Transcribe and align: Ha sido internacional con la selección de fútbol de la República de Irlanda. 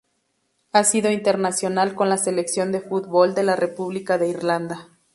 Ha 0.71 0.83
sido 0.83 1.11
internacional 1.11 1.93
con 1.93 2.09
la 2.09 2.17
selección 2.17 2.71
de 2.71 2.81
fútbol 2.81 3.35
de 3.35 3.43
la 3.43 3.55
República 3.55 4.17
de 4.17 4.29
Irlanda. 4.29 4.87